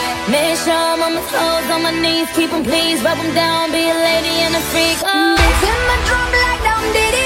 show 0.65 0.69
them 0.69 1.01
on 1.01 1.13
my 1.15 1.23
toes, 1.33 1.69
on 1.73 1.81
my 1.81 1.91
knees, 1.91 2.29
keep 2.35 2.51
them 2.51 2.63
please, 2.63 3.01
rub 3.01 3.17
them 3.17 3.33
down, 3.33 3.71
be 3.71 3.89
a 3.89 3.97
lady 4.09 4.35
and 4.45 4.55
a 4.55 4.61
freak. 4.69 4.97
Oh. 5.03 5.33
in 5.71 5.79
my 5.89 5.97
drum 6.05 6.31
like 6.43 6.61
down, 6.63 6.93
diddy. 6.93 7.20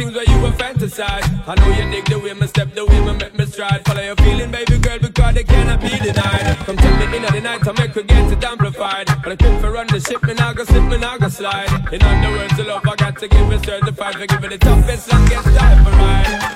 things 0.00 0.14
where 0.14 0.24
you 0.24 0.40
were 0.40 0.56
fantasize. 0.56 1.26
I 1.46 1.54
know 1.60 1.70
you 1.76 1.90
dig 1.92 2.06
the 2.06 2.18
way 2.18 2.32
my 2.32 2.46
step, 2.46 2.72
the 2.74 2.84
way 2.86 3.00
my 3.00 3.12
make 3.12 3.36
me 3.36 3.44
stride. 3.46 3.84
Follow 3.86 4.00
your 4.00 4.16
feeling, 4.16 4.50
baby 4.50 4.78
girl, 4.78 4.98
because 4.98 5.34
they 5.34 5.44
cannot 5.44 5.80
be 5.80 5.90
denied. 5.98 6.56
Come 6.66 6.76
tell 6.76 6.96
me 6.98 7.16
in 7.16 7.22
the 7.22 7.40
night, 7.40 7.66
I 7.68 7.72
make 7.72 7.94
we 7.94 8.02
get 8.04 8.32
it 8.32 8.44
amplified. 8.44 9.06
But 9.22 9.32
I 9.32 9.36
quit 9.36 9.60
for 9.60 9.70
run 9.72 9.86
the 9.88 10.00
ship, 10.00 10.22
and 10.22 10.40
I 10.40 10.54
go 10.54 10.64
slip, 10.64 10.90
and 10.92 11.04
I 11.04 11.18
go 11.18 11.28
slide. 11.28 11.70
In 11.92 12.02
other 12.02 12.30
words, 12.36 12.56
the 12.56 12.64
love 12.64 12.86
I 12.86 12.96
got 12.96 13.18
to 13.18 13.28
give 13.28 13.52
is 13.52 13.62
certified. 13.62 14.14
For 14.14 14.26
giving 14.26 14.50
the 14.50 14.58
toughest, 14.58 15.12
longest 15.12 15.48
time 15.56 15.84
for 15.84 15.90
ride. 15.90 16.49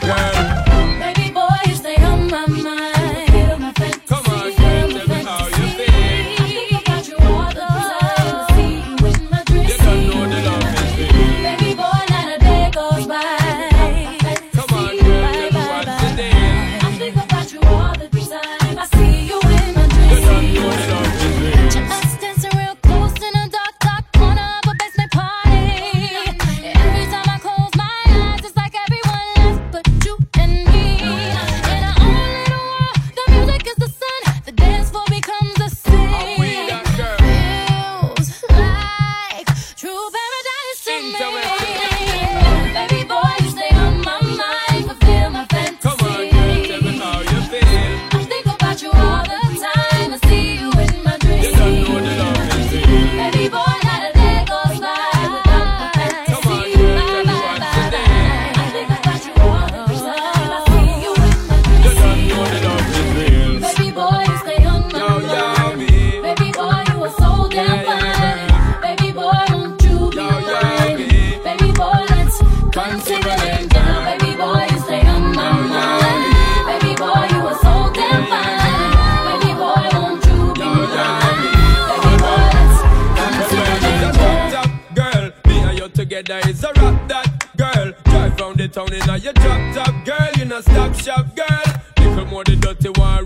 up, 91.17 91.37
girl. 91.37 91.63
Little 91.99 92.27
more 92.27 92.45
the 92.45 92.57
dirty 92.57 92.89
one 93.01 93.24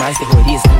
mais 0.00 0.16
terroristas. 0.16 0.72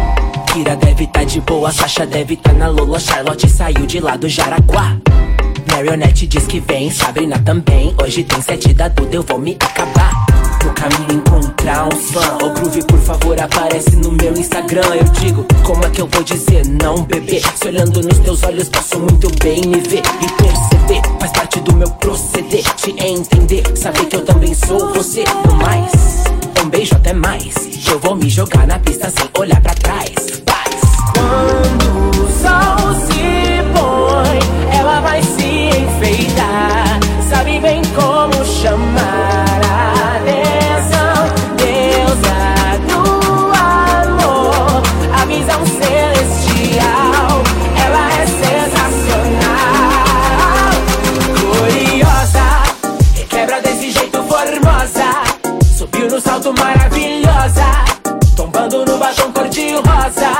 Kira 0.50 0.74
deve 0.76 1.06
tá 1.06 1.22
de 1.22 1.40
boa, 1.42 1.70
Sasha 1.70 2.06
deve 2.06 2.36
tá 2.36 2.52
na 2.54 2.68
Lola. 2.68 2.98
Charlotte 2.98 3.48
saiu 3.48 3.86
de 3.86 4.00
lá 4.00 4.16
do 4.16 4.28
Jaraguá. 4.28 4.96
Marionette 5.70 6.26
diz 6.26 6.46
que 6.46 6.58
vem, 6.58 6.90
Sabrina 6.90 7.38
também. 7.38 7.94
Hoje 8.02 8.24
tem 8.24 8.40
sete 8.40 8.72
da 8.72 8.88
Duda, 8.88 9.16
eu 9.16 9.22
vou 9.22 9.38
me 9.38 9.56
acabar. 9.60 10.10
No 10.64 10.72
caminho 10.72 11.20
encontrar 11.20 11.86
um 11.86 11.96
fã. 11.96 12.38
Ô 12.42 12.50
Groove, 12.54 12.82
por 12.86 12.98
favor, 12.98 13.40
aparece 13.40 13.94
no 13.96 14.10
meu 14.10 14.32
Instagram. 14.32 14.86
Eu 14.94 15.04
digo, 15.04 15.46
como 15.62 15.84
é 15.84 15.90
que 15.90 16.00
eu 16.00 16.08
vou 16.10 16.22
dizer 16.22 16.66
não, 16.66 17.02
bebê? 17.02 17.42
Se 17.54 17.68
olhando 17.68 18.02
nos 18.02 18.18
teus 18.18 18.42
olhos, 18.42 18.68
posso 18.70 18.98
muito 18.98 19.30
bem 19.42 19.60
me 19.66 19.80
ver 19.80 20.02
e 20.20 20.42
perceber. 20.42 21.02
Faz 21.20 21.32
parte 21.32 21.60
do 21.60 21.76
meu 21.76 21.90
proceder, 21.90 22.64
te 22.74 22.90
entender. 22.98 23.64
Saber 23.76 24.06
que 24.06 24.16
eu 24.16 24.24
também 24.24 24.54
sou 24.54 24.92
você. 24.94 25.24
No 25.46 25.54
mais, 25.56 25.92
um 26.62 26.68
beijo 26.68 26.94
até 26.94 27.12
mais. 27.12 27.54
Eu 27.86 27.98
vou 27.98 28.14
me 28.14 28.28
jogar 28.28 28.66
na 28.66 28.78
pista 28.78 29.10
sem 29.10 29.28
olhar 29.38 29.60
pra 29.60 29.74
trás. 29.74 30.42
Paz. 30.44 30.80
Quando 31.14 32.09
Rosa, 59.82 60.39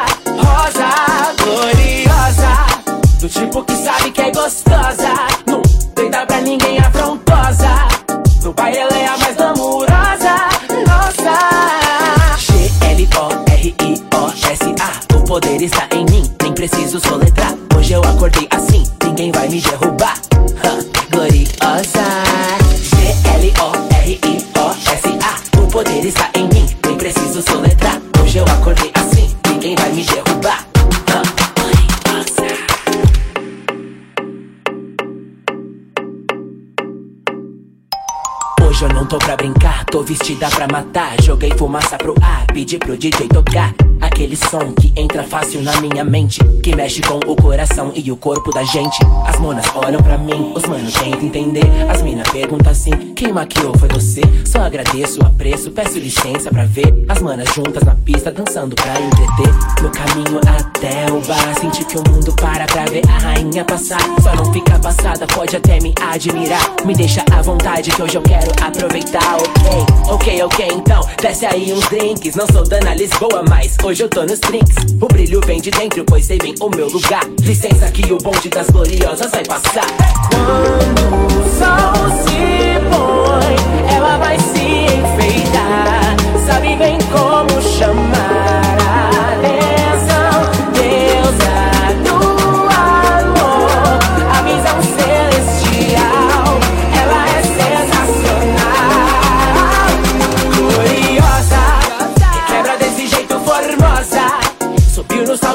vestida 40.40 40.48
pra 40.48 40.66
matar. 40.66 41.20
Joguei 41.22 41.50
fumaça 41.56 41.98
pro 41.98 42.14
ar, 42.22 42.46
pedi 42.46 42.78
pro 42.78 42.96
DJ 42.96 43.28
tocar. 43.28 43.74
Aquele 44.12 44.36
som 44.36 44.72
que 44.72 44.92
entra 44.96 45.22
fácil 45.22 45.62
na 45.62 45.80
minha 45.80 46.04
mente. 46.04 46.40
Que 46.62 46.74
mexe 46.74 47.00
com 47.00 47.18
o 47.30 47.36
coração 47.36 47.92
e 47.94 48.10
o 48.10 48.16
corpo 48.16 48.52
da 48.52 48.64
gente. 48.64 48.98
As 49.24 49.38
monas 49.38 49.64
olham 49.74 50.02
pra 50.02 50.18
mim, 50.18 50.52
os 50.54 50.64
manos 50.64 50.92
tentam 50.94 51.22
entender. 51.22 51.64
As 51.88 52.02
mina 52.02 52.24
perguntam 52.24 52.72
assim: 52.72 52.90
quem 53.14 53.32
maquiou 53.32 53.72
foi 53.78 53.88
você? 53.88 54.20
Só 54.44 54.62
agradeço, 54.62 55.24
apreço, 55.24 55.70
peço 55.70 55.98
licença 55.98 56.50
pra 56.50 56.64
ver. 56.64 57.04
As 57.08 57.22
manas 57.22 57.48
juntas 57.54 57.82
na 57.84 57.94
pista, 57.94 58.30
dançando 58.30 58.74
pra 58.74 58.92
entreter. 59.00 59.82
No 59.82 59.90
caminho 59.90 60.40
até 60.58 61.06
o 61.10 61.20
bar, 61.26 61.54
senti 61.60 61.84
que 61.84 61.96
o 61.96 62.02
mundo 62.10 62.34
para 62.34 62.66
pra 62.66 62.84
ver 62.86 63.02
a 63.08 63.18
rainha 63.18 63.64
passar. 63.64 64.00
Só 64.22 64.34
não 64.34 64.52
fica 64.52 64.78
passada, 64.80 65.26
pode 65.28 65.56
até 65.56 65.78
me 65.80 65.94
admirar. 66.00 66.74
Me 66.84 66.94
deixa 66.94 67.24
à 67.32 67.40
vontade 67.40 67.90
que 67.90 68.02
hoje 68.02 68.16
eu 68.16 68.22
quero 68.22 68.50
aproveitar, 68.60 69.36
ok? 69.36 70.12
Ok, 70.12 70.42
ok, 70.42 70.68
então 70.72 71.00
desce 71.22 71.46
aí 71.46 71.72
uns 71.72 71.88
drinks. 71.88 72.34
Não 72.34 72.46
sou 72.48 72.64
Dana 72.64 72.94
Lisboa, 72.94 73.44
mas 73.48 73.76
hoje 73.82 73.99
eu 74.00 74.08
tô 74.08 74.22
nos 74.22 74.38
drinks. 74.40 74.76
O 75.00 75.06
brilho 75.06 75.40
vem 75.44 75.60
de 75.60 75.70
dentro, 75.70 76.04
pois 76.04 76.24
sei 76.24 76.38
bem 76.38 76.54
o 76.60 76.70
meu 76.70 76.88
lugar. 76.88 77.22
Licença 77.42 77.90
que 77.90 78.10
o 78.12 78.18
bonde 78.18 78.48
das 78.48 78.70
gloriosas 78.70 79.30
vai 79.30 79.44
passar. 79.44 79.86
Quando 80.30 81.16
o 81.26 81.42
sol 81.58 82.18
se 82.22 82.80
põe, 82.88 83.94
ela 83.94 84.16
vai 84.16 84.38
se 84.38 84.60
enfeitar. 84.60 86.16
Sabe 86.46 86.76
bem 86.76 86.98
como 87.12 87.60
chamar 87.62 88.29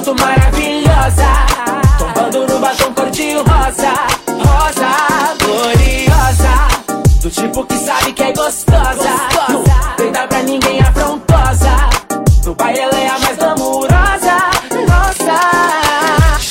Salto 0.05 0.21
maravilhosa. 0.21 1.25
Tombando 1.97 2.45
no 2.45 2.59
batom 2.59 2.93
cor-de-rosa. 2.93 3.91
Rosa, 4.37 4.91
gloriosa. 5.39 6.53
Do 7.21 7.29
tipo 7.31 7.65
que 7.65 7.75
sabe 7.75 8.13
que 8.13 8.21
é 8.21 8.31
gostosa. 8.31 9.09
Não 9.49 9.63
tenta 9.97 10.27
pra 10.27 10.43
ninguém 10.43 10.79
afrontosa. 10.79 11.89
No 12.45 12.53
baile 12.53 12.81
ela 12.81 12.99
é 12.99 13.07
a 13.07 13.17
mais 13.17 13.35
glamurosa. 13.35 14.37
Nossa. 14.87 15.39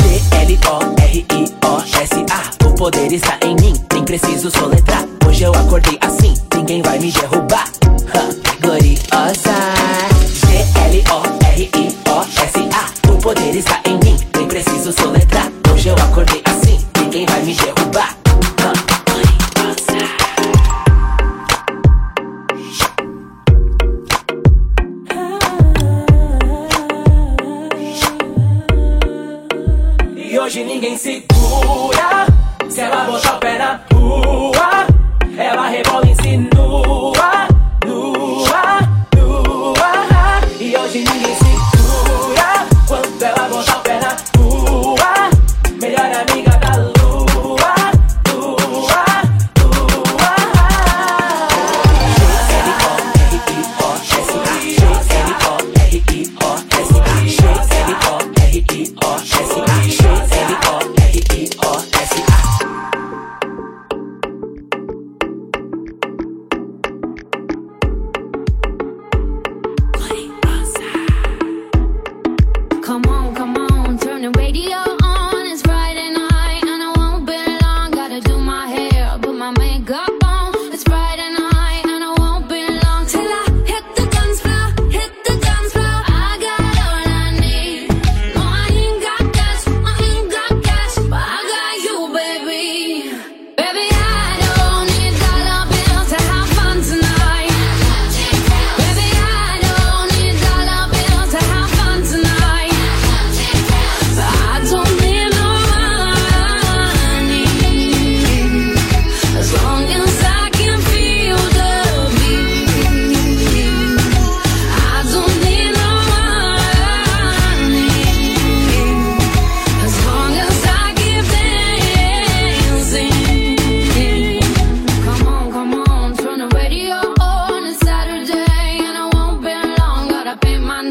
G-L-O-R-I-O-S-A. 0.03 1.21
O 2.67 2.75
poder 2.75 3.13
está 3.13 3.39
em 3.45 3.55
mim, 3.55 3.75
nem 3.93 4.03
preciso 4.05 4.51
soletrar. 4.51 5.05
Hoje 5.29 5.45
eu 5.45 5.53
acordei 5.53 5.97
assim, 6.01 6.35
ninguém 6.57 6.83
vai 6.83 6.99
me 6.99 7.13
derrubar. 7.13 7.74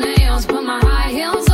nails, 0.03 0.45
my 0.65 0.79
high 0.79 1.09
heels 1.11 1.49
on. 1.49 1.52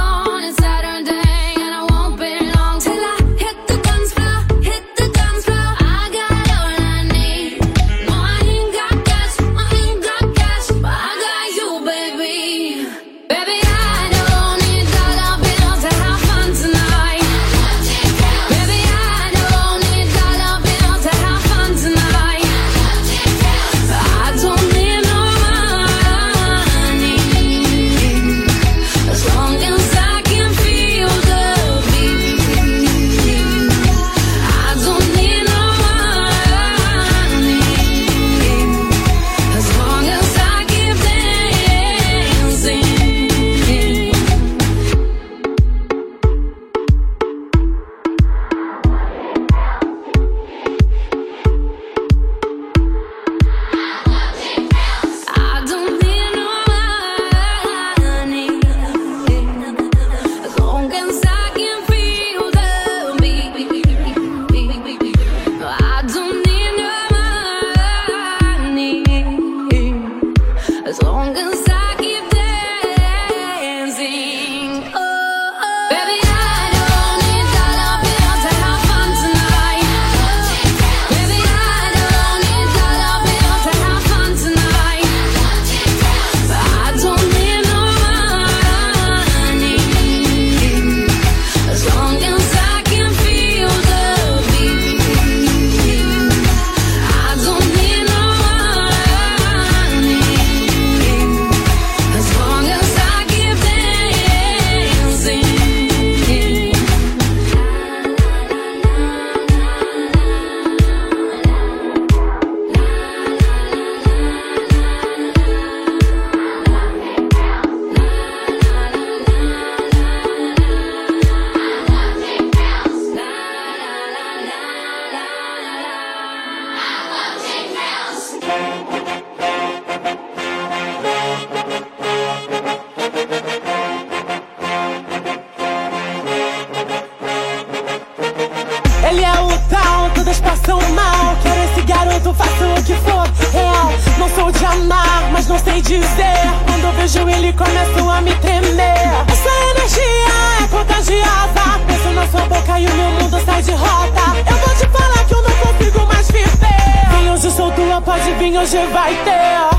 e 147.49 147.53
começo 147.53 148.09
a 148.09 148.21
me 148.21 148.33
tremer. 148.35 149.09
Essa 149.27 149.49
energia 149.71 150.63
é 150.63 150.67
contagiosa. 150.67 151.79
Penso 151.87 152.09
na 152.13 152.27
sua 152.27 152.41
boca 152.41 152.79
e 152.79 152.85
o 152.85 152.93
meu 152.93 153.11
mundo 153.11 153.43
sai 153.43 153.61
de 153.63 153.71
rota. 153.71 154.21
Eu 154.49 154.57
vou 154.57 154.75
te 154.75 154.87
falar 154.87 155.25
que 155.25 155.33
eu 155.33 155.41
não 155.41 155.51
consigo 155.51 156.05
mais 156.07 156.31
viver. 156.31 157.09
Vem 157.11 157.31
hoje, 157.31 157.51
sou 157.51 157.71
tua, 157.71 158.01
pode 158.01 158.31
vir, 158.33 158.57
hoje 158.57 158.77
vai 158.93 159.15
ter. 159.23 159.78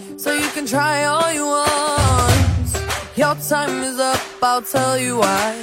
So 0.21 0.31
you 0.31 0.47
can 0.49 0.67
try 0.67 1.05
all 1.05 1.33
you 1.33 1.47
want. 1.47 2.77
Your 3.15 3.33
time 3.49 3.81
is 3.81 3.99
up, 3.99 4.21
I'll 4.43 4.61
tell 4.61 4.95
you 4.95 5.17
why. 5.17 5.55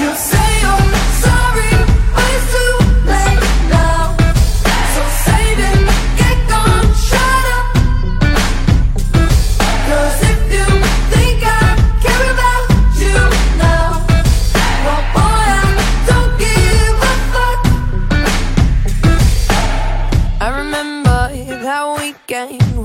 You 0.00 0.10
say 0.16 0.60
you're 0.62 1.09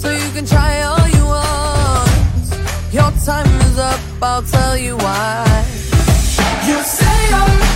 So 0.00 0.10
you 0.10 0.30
can 0.32 0.46
try 0.46 0.80
all 0.80 1.06
you 1.08 1.26
want. 1.26 2.10
Your 2.90 3.10
time 3.22 3.46
is 3.68 3.78
up, 3.78 4.00
I'll 4.22 4.42
tell 4.42 4.74
you 4.74 4.96
why. 4.96 5.44
You 6.66 6.82
say 6.82 7.34
I'm 7.34 7.69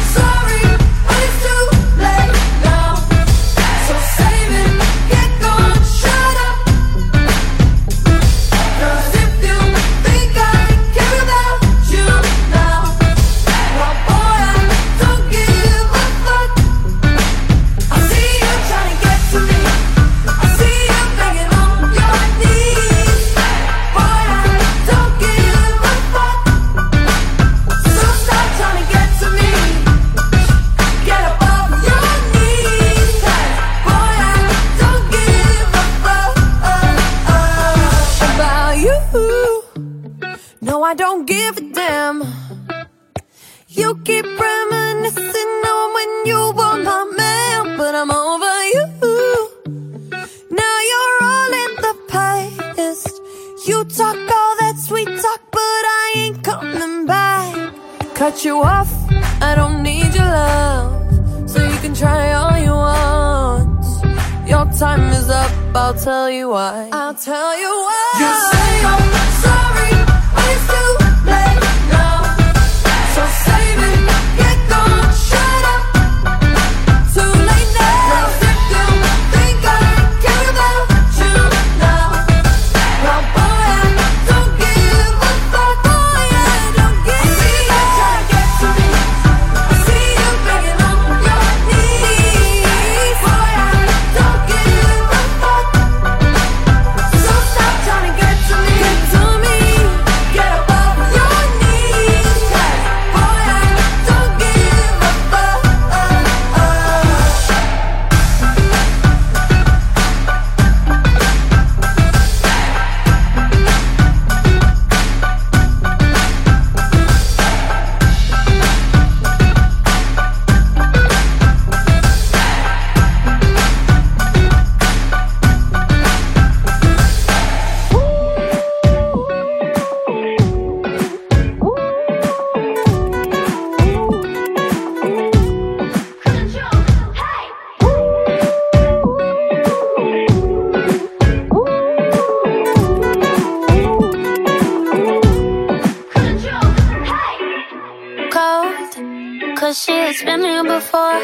She 149.84 149.92
has 149.92 150.22
been 150.22 150.40
here 150.40 150.64
before. 150.64 151.20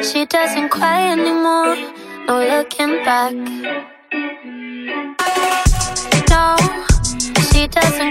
She 0.00 0.24
doesn't 0.24 0.68
cry 0.68 1.10
anymore. 1.10 1.74
No 2.28 2.38
looking 2.38 3.02
back. 3.04 3.34
No, 6.30 6.56
she 7.50 7.66
doesn't. 7.66 8.09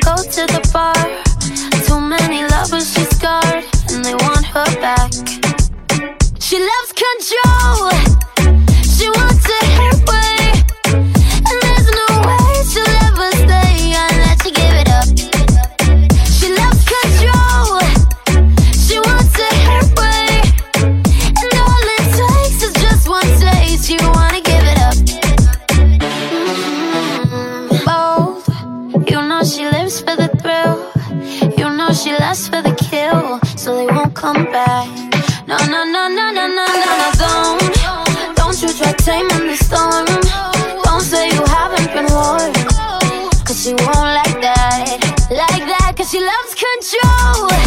come 34.14 34.46
back. 34.46 34.88
No, 35.48 35.58
no, 35.68 35.84
no, 35.84 36.08
no, 36.08 36.32
no, 36.32 36.48
no, 36.48 36.66
no, 36.66 36.66
no, 36.66 37.12
don't. 37.18 38.36
Don't 38.36 38.62
you 38.62 38.74
try 38.74 38.94
taming 38.94 39.48
the 39.48 39.56
storm. 39.56 40.06
Don't 40.84 41.02
say 41.02 41.30
you 41.30 41.44
haven't 41.46 41.92
been 41.94 42.08
warned. 42.14 42.56
Cause 43.46 43.64
she 43.64 43.74
won't 43.74 44.14
like 44.20 44.42
that. 44.42 45.28
Like 45.30 45.66
that, 45.68 45.94
cause 45.98 46.12
she 46.12 46.20
loves 46.20 46.56
control. 46.56 47.59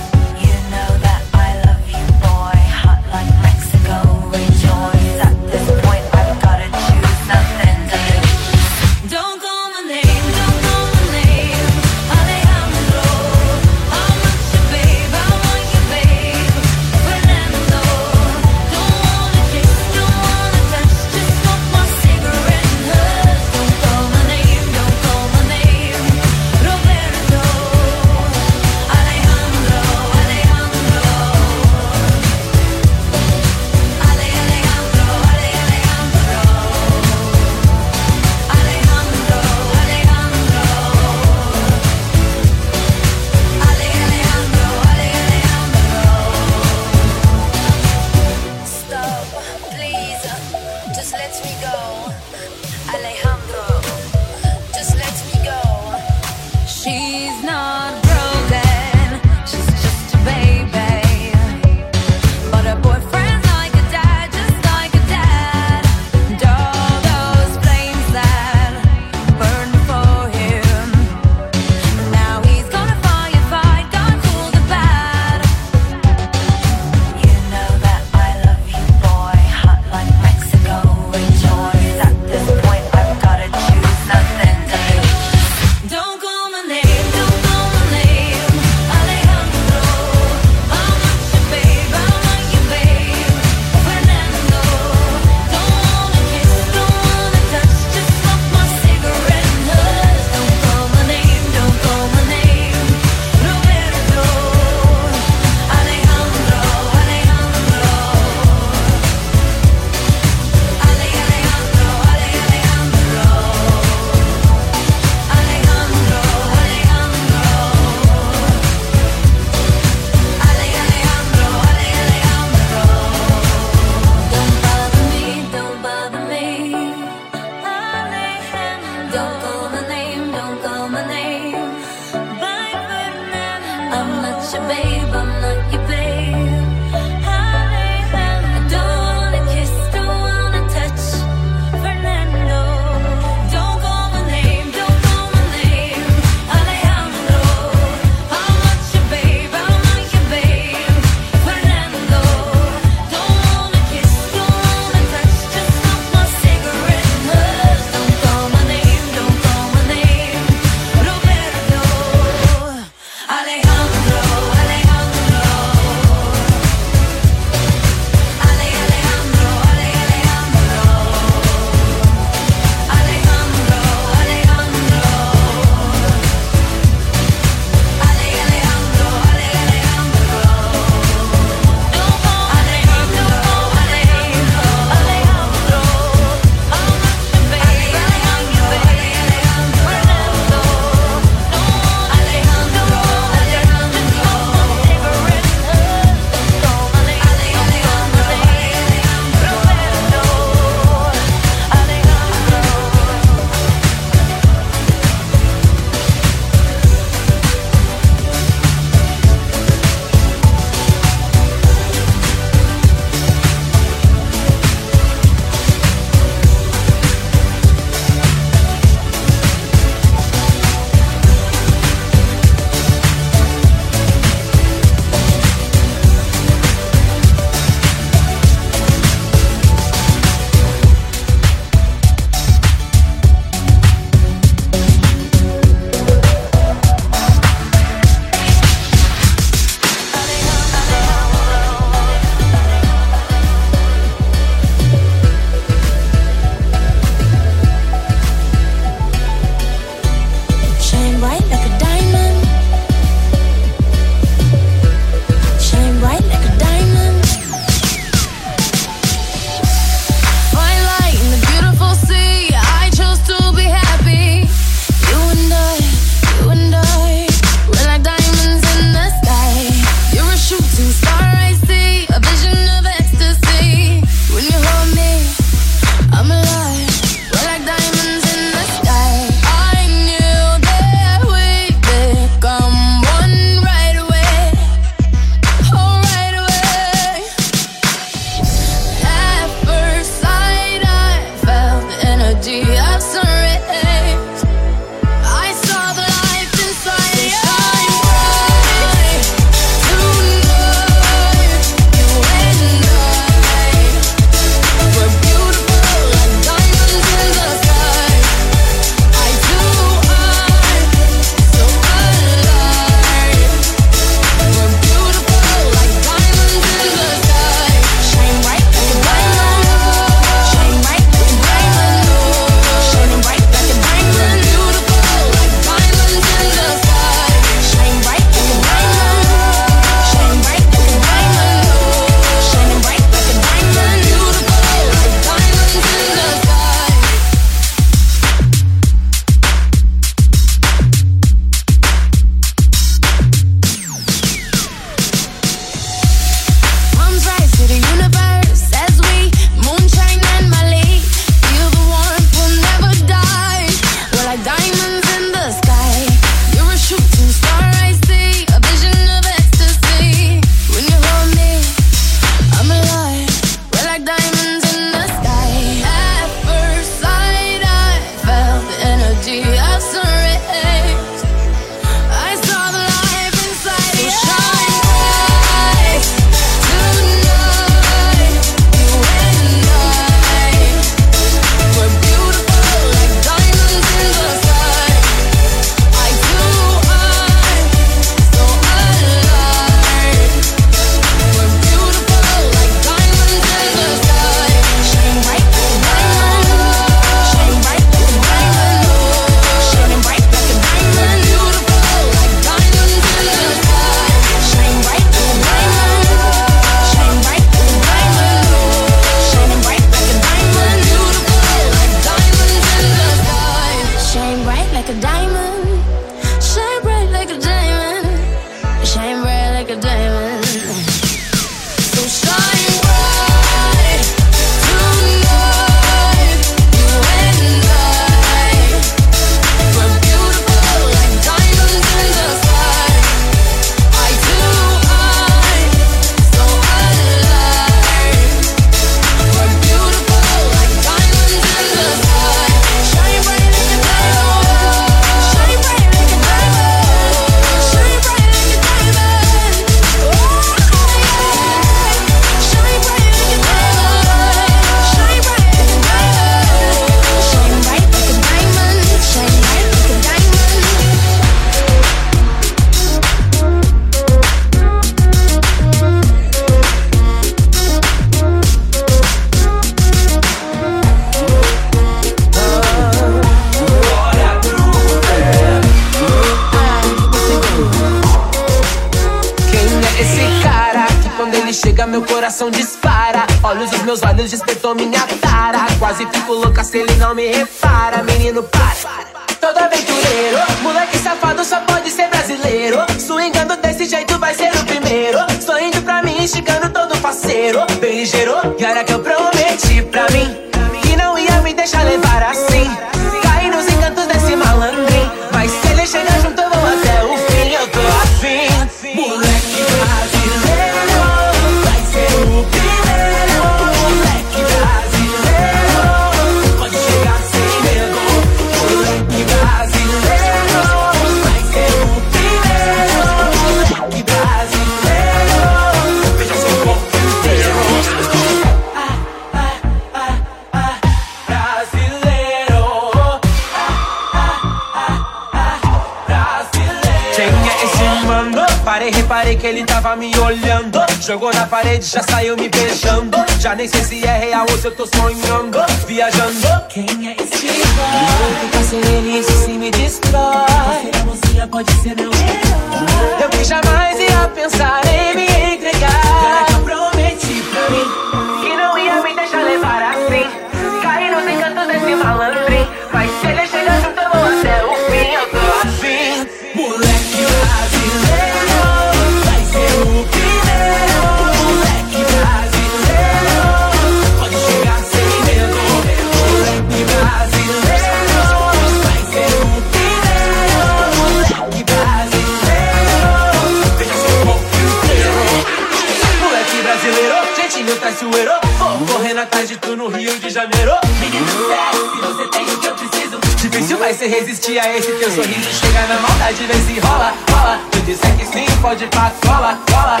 resistir 594.08 594.58
a 594.58 594.76
esse 594.76 594.90
teu 594.92 595.10
sorriso. 595.10 595.50
Chega 595.52 595.86
na 595.86 596.00
maldade, 596.00 596.44
vê 596.44 596.54
se 596.54 596.80
rola, 596.80 597.14
rola. 597.30 597.60
Tu 597.70 597.80
disser 597.80 598.16
que 598.16 598.26
sim, 598.26 598.46
pode 598.60 598.86
pra 598.86 599.12
cola, 599.24 599.58
cola. 599.70 600.00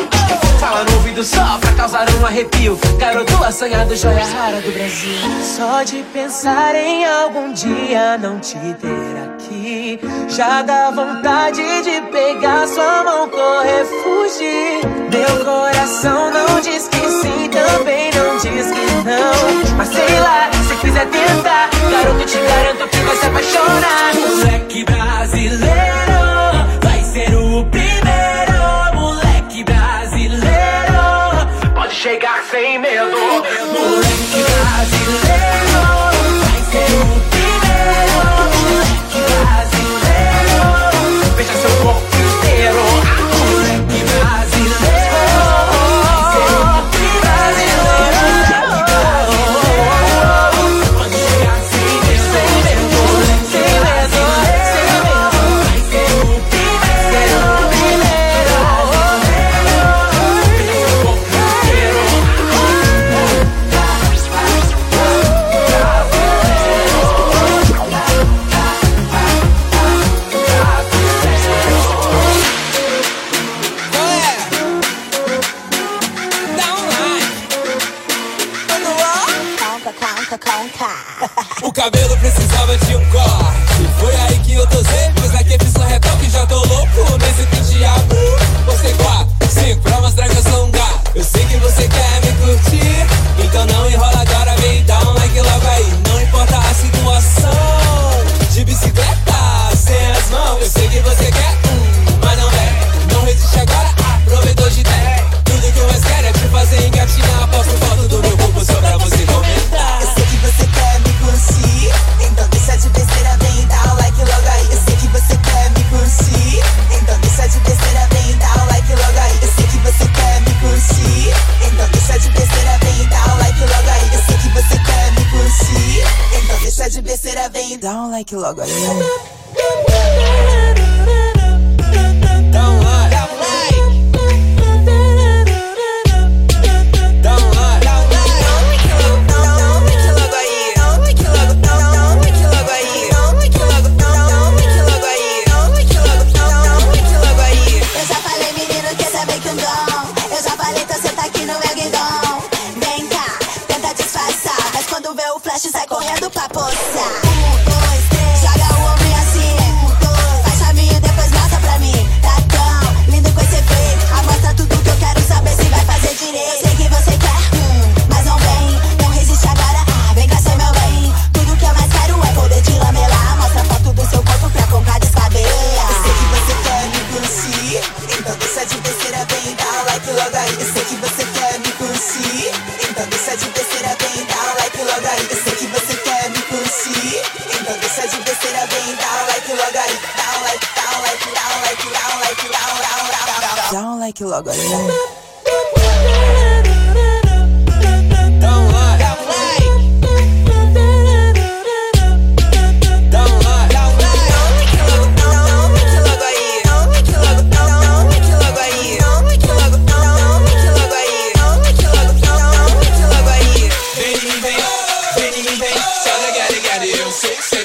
Fala 0.58 0.84
no 0.84 0.96
ouvido 0.96 1.22
só 1.22 1.58
pra 1.60 1.72
causar 1.72 2.06
um 2.20 2.26
arrepio. 2.26 2.78
Garoto 2.98 3.44
assanhado, 3.44 3.94
joia 3.94 4.24
rara 4.24 4.60
do 4.60 4.72
Brasil. 4.72 5.18
Só 5.42 5.82
de 5.82 6.02
pensar 6.12 6.74
em 6.74 7.04
algum 7.06 7.52
dia 7.52 8.18
não 8.18 8.40
te 8.40 8.58
ter 8.58 9.22
aqui. 9.24 10.00
Já 10.28 10.62
dá 10.62 10.90
vontade 10.90 11.62
de 11.82 12.00
pegar 12.10 12.66
sua 12.66 13.04
mão, 13.04 13.28
correr, 13.28 13.84
fugir. 13.84 14.80
Meu 15.12 15.44
coração 15.44 16.30
não 16.30 16.60
diz 16.60 16.88
que 16.88 17.08
sim, 17.08 17.48
também 17.50 18.10
não 18.12 18.36
diz 18.36 18.66
que 18.66 18.86
não. 19.04 19.76
Mas 19.76 19.88
sei 19.88 20.20
lá 20.20 20.57
quiser 20.80 21.06
tentar, 21.10 21.70
garoto, 21.90 22.24
te 22.24 22.38
garanto 22.40 22.88
que 22.88 22.98
vai 22.98 23.16
se 23.16 23.26
apaixonar. 23.26 24.14
Moleque 24.14 24.84
brasileiro. 24.84 26.17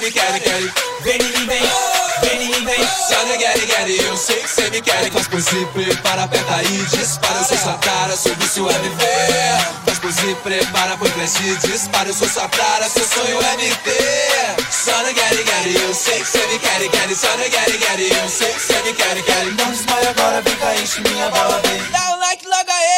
Me 0.04 0.12
quer, 0.12 0.40
quer. 0.42 0.60
Vem 1.02 1.16
em 1.16 1.24
mim, 1.24 1.46
vem, 1.48 1.62
vem 2.22 2.44
em 2.44 2.50
mim, 2.50 2.66
vem, 2.66 3.68
gare, 3.68 3.98
eu 4.04 4.18
sei 4.18 4.36
que 4.36 4.50
cê 4.50 4.70
me 4.70 4.82
quer. 4.82 5.10
Faz 5.12 5.28
por 5.28 5.42
si, 5.42 5.66
prepara, 5.74 6.24
aperta 6.24 6.62
e 6.64 6.86
dispara, 6.86 7.40
eu 7.40 7.46
sou 7.46 7.58
sua 7.58 7.78
cara, 7.78 8.16
seu 8.18 8.36
vício 8.36 8.70
é 8.70 8.78
me 8.80 8.90
ver. 8.90 9.60
Faz 9.86 10.00
por 10.00 10.12
si, 10.12 10.36
prepara, 10.44 10.98
põe 10.98 11.10
flash 11.10 11.62
dispara, 11.62 12.10
eu 12.10 12.14
sou 12.14 12.28
sua 12.28 12.50
cara, 12.50 12.90
seu 12.90 13.08
sonho 13.08 13.40
é 13.42 13.58
me 13.58 13.74
ter. 13.76 14.64
Na 15.04 15.12
gare 15.12 15.44
gare, 15.44 15.76
eu 15.76 15.94
sei 15.94 16.20
que 16.20 16.26
cê 16.26 16.46
me 16.48 16.60
quer, 16.60 16.90
quer. 16.90 17.08
Na 17.08 17.48
gare 17.48 17.78
gare, 17.78 18.10
eu 18.12 18.30
sei 18.30 18.54
que 18.54 18.60
cê 18.60 18.82
me 18.84 18.94
quer, 18.94 19.22
quer. 19.24 19.46
Não 19.46 19.72
desmaia 19.72 20.10
agora, 20.10 20.42
vem 20.42 20.56
cá, 20.58 20.76
enche 20.76 21.02
minha 21.02 21.30
bola, 21.30 21.62
vem. 21.66 21.92
Dá 21.92 22.16
um 22.16 22.20
like 22.20 22.46
logo 22.46 22.72
aí. 22.72 22.94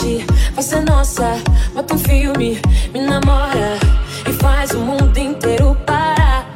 Noite 0.00 0.24
vai 0.54 0.64
ser 0.64 0.80
nossa, 0.80 1.36
bota 1.74 1.94
um 1.94 1.98
filme, 1.98 2.58
me 2.92 3.00
namora 3.00 3.78
e 4.26 4.32
faz 4.32 4.70
o 4.70 4.78
mundo 4.78 5.16
inteiro 5.18 5.76
parar. 5.84 6.46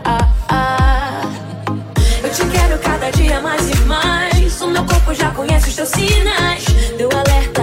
Eu 2.22 2.30
te 2.30 2.47
quero 2.47 2.78
cada 2.78 3.11
dia 3.11 3.40
mais 3.42 3.68
e 3.68 3.76
mais. 3.80 4.62
O 4.62 4.68
meu 4.68 4.84
corpo 4.84 5.14
já 5.14 5.30
conhece 5.30 5.68
os 5.68 5.76
teus 5.76 5.88
sinais. 5.90 6.64
Deu 6.97 7.11
alerta, 7.11 7.62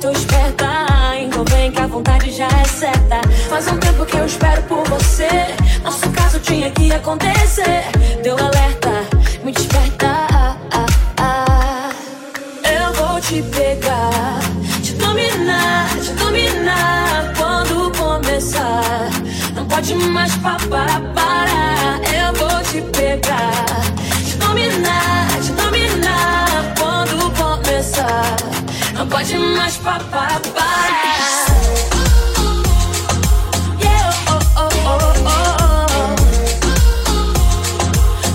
tô 0.00 0.10
esperta. 0.10 0.66
Então 1.20 1.44
vem 1.44 1.70
que 1.70 1.80
a 1.80 1.86
vontade 1.86 2.32
já 2.32 2.48
é 2.48 2.64
certa. 2.64 3.20
Faz 3.48 3.68
um 3.68 3.76
tempo 3.78 4.04
que 4.06 4.16
eu 4.16 4.26
espero 4.26 4.62
por 4.62 4.82
você. 4.88 5.28
Nosso 5.84 6.10
caso 6.10 6.40
tinha 6.40 6.70
que 6.72 6.92
acontecer. 6.92 7.84
Deu 8.22 8.36
alerta, 8.36 8.79
mais 20.10 20.36
parar, 20.36 21.00
parar. 21.14 22.00
Eu 22.12 22.32
vou 22.34 22.62
te 22.64 22.80
pegar, 22.96 23.64
te 24.24 24.36
dominar, 24.36 25.28
te 25.42 25.52
dominar. 25.52 26.74
Quando 26.78 27.30
começar, 27.36 28.36
não 28.94 29.06
pode 29.06 29.38
mais 29.38 29.76
parar, 29.78 30.00
parar. 30.04 30.40
Oh. 34.26 35.00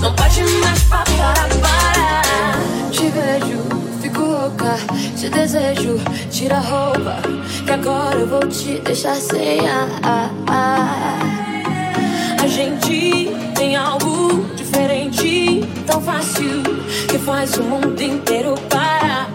Não 0.02 0.14
pode 0.14 0.44
mais 0.44 0.84
parar, 0.84 1.50
parar. 1.62 2.60
Te 2.92 3.10
vejo, 3.10 3.60
fico 4.02 4.22
louca, 4.22 4.78
te 5.18 5.30
desejo, 5.30 6.00
tira 6.32 6.58
a 6.58 6.60
roupa, 6.60 7.22
que 7.66 7.72
agora 7.72 8.20
eu 8.20 8.28
vou 8.28 8.48
te 8.48 8.80
deixar 8.80 9.16
sem 9.16 9.60
ar. 9.68 11.25
Algo 13.76 14.46
diferente, 14.56 15.62
tão 15.86 16.02
fácil, 16.02 16.64
que 17.10 17.18
faz 17.20 17.58
o 17.58 17.64
mundo 17.64 18.02
inteiro 18.02 18.56
parar. 18.70 19.30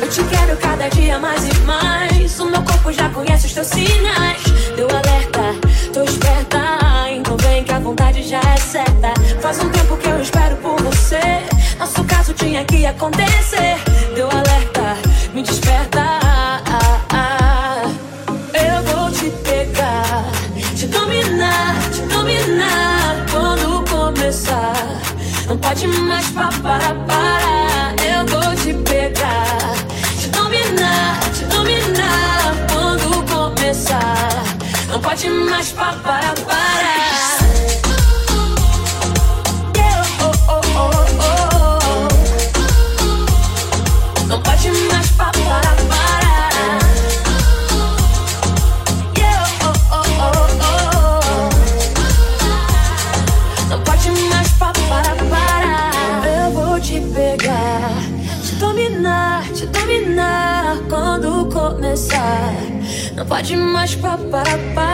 Eu 0.00 0.08
te 0.08 0.22
quero 0.24 0.56
cada 0.58 0.88
dia 0.88 1.18
mais 1.18 1.42
e 1.48 1.54
mais. 1.60 2.40
O 2.40 2.46
meu 2.46 2.62
corpo 2.62 2.92
já 2.92 3.08
conhece 3.10 3.46
os 3.46 3.52
teus 3.52 3.66
sinais. 3.66 4.42
Deu 4.76 4.88
alerta, 4.88 5.42
tô 5.92 6.02
esperta. 6.02 6.58
Então 7.10 7.36
vem 7.38 7.64
que 7.64 7.72
a 7.72 7.78
vontade 7.80 8.22
já 8.22 8.40
é 8.40 8.56
certa. 8.58 9.12
Faz 9.40 9.58
um 9.62 9.68
tempo 9.70 9.96
que 9.96 10.08
eu 10.08 10.20
espero 10.20 10.56
por 10.56 10.80
você. 10.82 11.20
Nosso 11.78 12.04
caso 12.04 12.32
tinha 12.34 12.64
que 12.64 12.86
acontecer. 12.86 13.76
Deu 14.14 14.28
alerta, 14.30 14.96
me 15.34 15.42
desperta. 15.42 15.93
Pode 25.84 25.98
mais 25.98 26.30
parar, 26.30 26.94
parar. 27.06 27.94
Eu 28.02 28.26
vou 28.26 28.54
te 28.56 28.72
pegar, 28.88 29.74
te 30.18 30.28
dominar, 30.28 31.20
te 31.32 31.44
dominar. 31.44 32.66
Quando 32.72 33.24
começar, 33.26 34.44
não 34.88 35.00
pode 35.00 35.28
mais 35.28 35.72
parar, 35.72 36.34
parar. 36.46 36.83
Não 63.44 63.50
pode 63.50 63.56
mais 63.56 63.94
parar, 63.94 64.44
parar. 64.74 64.93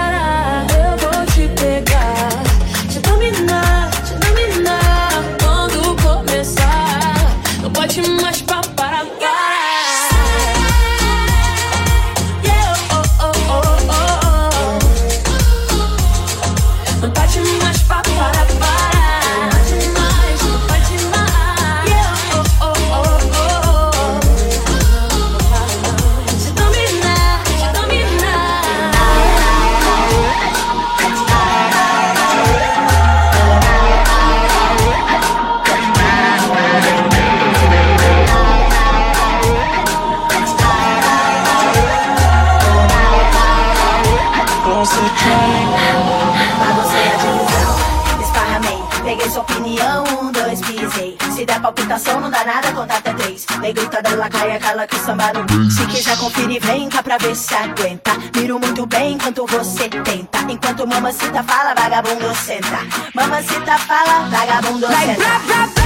Peguei 49.20 49.30
sua 49.30 49.42
opinião, 49.42 50.04
um, 50.22 50.32
dois, 50.32 50.60
pisei. 50.60 51.16
Se 51.34 51.44
der 51.44 51.60
palpitação, 51.60 52.20
não 52.20 52.30
dá 52.30 52.44
nada, 52.44 52.72
conta 52.72 52.94
até 52.94 53.12
três. 53.12 53.46
Negrita 53.60 54.02
dela 54.02 54.28
cai 54.28 54.56
aquela 54.56 54.86
que 54.86 54.96
samba 54.96 55.32
no 55.32 55.44
beat. 55.44 55.70
Se 55.70 55.86
quiser 55.86 56.16
conferir, 56.18 56.60
vem 56.62 56.88
cá 56.88 57.02
pra 57.02 57.18
ver 57.18 57.34
se 57.36 57.54
aguenta. 57.54 58.12
Miro 58.34 58.58
muito 58.58 58.86
bem 58.86 59.14
enquanto 59.14 59.46
você 59.46 59.88
tenta. 59.88 60.38
Enquanto 60.48 60.86
mamacita 60.86 61.42
fala, 61.42 61.74
vagabundo 61.74 62.34
senta. 62.34 62.80
Mamacita 63.14 63.78
fala, 63.78 64.28
vagabundo 64.30 64.86
Like 64.86 65.14
senta. 65.14 65.80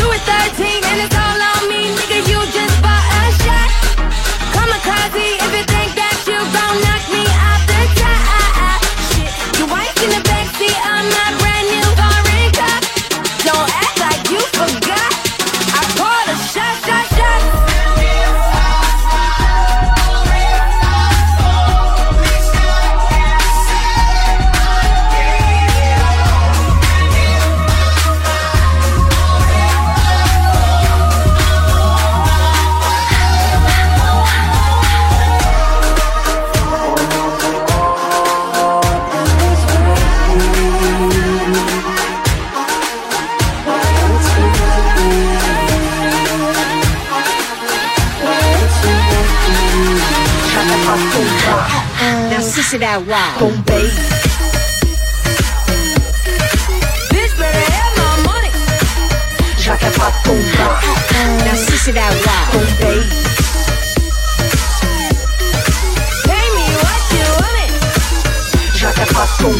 Louis 0.00 0.20
13 0.24 0.84
and 0.84 1.00
it's 1.02 1.16
all 1.16 1.40
on 1.40 1.68
me, 1.68 1.94
nigga. 1.94 2.18
You 2.28 2.40
just 2.52 2.82
bought 2.82 3.06
a 3.20 3.32
shot. 3.42 3.70
Kamikaze, 4.52 5.26
if 5.44 5.52
you 5.56 5.64
think 5.64 5.94
that 5.94 6.16
you 6.26 6.38
gon' 6.52 6.76
knock 6.82 7.04
me 7.08 7.24
off 7.46 7.62
the 7.70 7.80
top. 8.00 8.82
Shit, 9.10 9.70
wife 9.70 10.02
in 10.02 10.10
the 10.10 10.22
backseat 10.28 10.76
of 10.76 11.04
my 11.14 11.45
to 52.76 52.80
that 52.80 53.06
rock. 53.06 53.38
Boom, 53.38 53.62
bass. 53.64 53.94
Now 61.44 61.54
switch 61.54 61.88
it 61.88 61.96
out 61.96 62.14
loud. 62.26 62.52
Boom. 62.80 63.45
That 69.16 69.56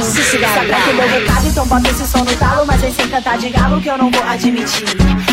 Sabe 0.00 0.72
que 0.72 0.92
meu 0.92 1.08
recado, 1.08 1.46
então 1.46 1.66
bota 1.66 1.88
esse 1.90 2.06
som 2.06 2.18
no 2.18 2.36
talo 2.36 2.64
Mas 2.66 2.80
vem 2.80 2.92
sem 2.92 3.08
cantar 3.08 3.36
de 3.38 3.50
galo 3.50 3.80
que 3.80 3.88
eu 3.88 3.98
não 3.98 4.10
vou 4.10 4.22
admitir 4.22 4.86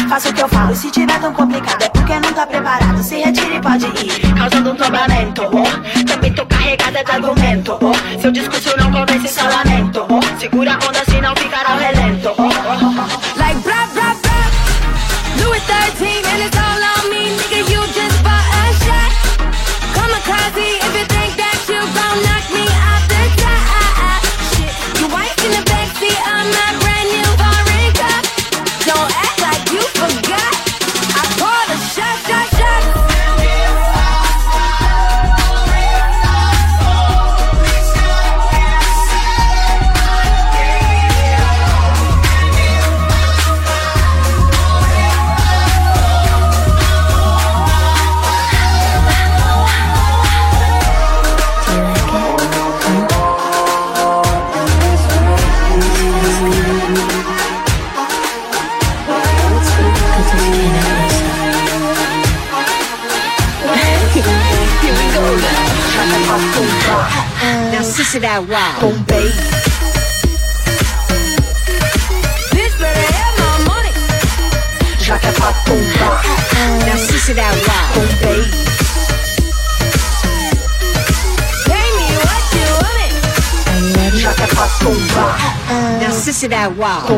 Faça 0.09 0.30
o 0.30 0.34
que 0.34 0.41
eu 0.41 0.47
falo, 0.47 0.76
se 0.76 0.91
tiver 0.91 1.20
tão 1.20 1.34
complicado 1.34 1.82
É 1.84 1.89
porque 1.89 2.20
não 2.20 2.34
tá 2.34 2.45
preparado, 2.45 3.01
se 3.03 3.18
retire 3.18 3.59
pode 3.61 3.86
ir 3.86 4.34
Causando 4.36 4.72
um 4.72 4.76
tombamento, 4.76 5.43
oh. 5.43 6.03
Também 6.05 6.34
tô 6.34 6.45
carregada 6.45 7.03
de 7.03 7.11
argumento, 7.11 7.78
oh. 7.82 8.22
Seu 8.22 8.32
discurso 8.32 8.76
não 8.78 8.91
convence, 8.91 9.28
só 9.30 9.47
lamento, 9.47 10.05
oh. 10.09 10.39
Segura 10.39 10.74
a 10.74 10.88
onda, 10.88 11.03
senão 11.09 11.36
ficará 11.36 11.72
ao 11.72 11.78
relento, 11.78 12.34
oh. 12.38 13.39
Like 13.39 13.59
blah 13.61 13.88
blah 13.93 14.16
blah. 14.22 14.26
Louis 15.43 15.61
13 15.61 16.24
and 16.26 16.41
it's 16.43 16.57
all 16.57 16.84
on 16.84 17.09
me, 17.09 17.38
wow. 86.86 87.14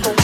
take 0.00 0.21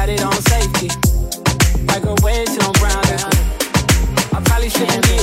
got 0.00 0.08
it 0.08 0.22
on 0.24 0.32
safety. 0.32 0.88
Microwave 1.84 2.46
till 2.46 2.64
I'm 2.64 2.72
brown. 2.80 3.04
I 4.32 4.40
probably 4.46 4.70
shouldn't 4.70 5.06
be 5.06 5.19